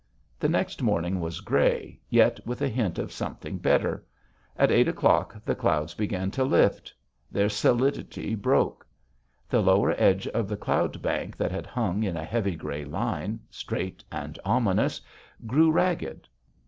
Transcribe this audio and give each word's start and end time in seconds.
The 0.39 0.49
next 0.49 0.81
morning 0.81 1.19
was 1.19 1.41
gray, 1.41 1.99
yet 2.09 2.39
with 2.43 2.59
a 2.63 2.67
hint 2.67 2.97
of 2.97 3.11
something 3.11 3.59
better. 3.59 4.03
At 4.57 4.71
eight 4.71 4.87
o'clock, 4.87 5.45
the 5.45 5.53
clouds 5.53 5.93
began 5.93 6.31
to 6.31 6.43
lift. 6.43 6.91
Their 7.31 7.49
solidity 7.49 8.33
broke. 8.33 8.83
The 9.47 9.61
lower 9.61 9.93
edge 9.99 10.25
of 10.29 10.47
the 10.47 10.57
cloud 10.57 11.03
bank 11.03 11.37
that 11.37 11.51
had 11.51 11.67
hung 11.67 12.01
in 12.01 12.17
a 12.17 12.25
heavy 12.25 12.55
gray 12.55 12.83
line, 12.83 13.41
straight 13.51 14.03
and 14.11 14.39
ominous, 14.43 15.01
grew 15.45 15.69
ragged. 15.71 16.27